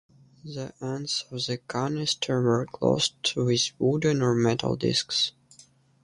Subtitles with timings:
[0.43, 5.33] The ends of the canister were closed with wooden or metal disks.